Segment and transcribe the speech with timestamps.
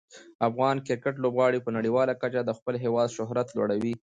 [0.47, 3.93] افغان کرکټ لوبغاړي په نړیواله کچه د خپل هیواد شهرت لوړوي.